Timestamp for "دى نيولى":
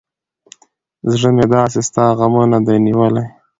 2.65-3.23